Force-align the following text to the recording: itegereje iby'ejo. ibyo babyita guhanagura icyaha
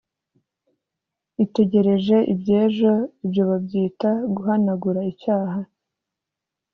itegereje 1.43 2.17
iby'ejo. 2.33 2.93
ibyo 3.25 3.43
babyita 3.49 4.11
guhanagura 4.35 4.99
icyaha 5.11 5.59